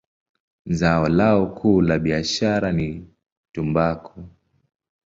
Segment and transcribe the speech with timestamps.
[0.79, 2.89] Zao lao kuu la biashara ni
[3.53, 4.17] tumbaku.